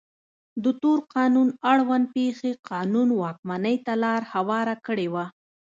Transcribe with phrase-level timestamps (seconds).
[0.63, 5.25] د تور قانون اړوند پېښې قانون واکمنۍ ته لار هواره کړې وه.